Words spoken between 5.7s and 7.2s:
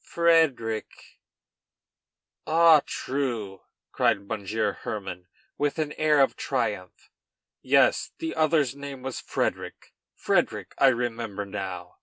an air of triumph.